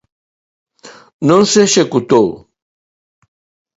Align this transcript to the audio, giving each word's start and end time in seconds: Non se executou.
Non 1.27 1.41
se 1.51 1.59
executou. 1.67 2.27